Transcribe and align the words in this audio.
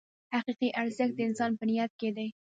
حقیقي 0.35 0.69
ارزښت 0.81 1.13
د 1.15 1.19
انسان 1.27 1.51
په 1.59 1.63
نیت 1.69 1.91
کې 1.99 2.09
دی. 2.17 2.27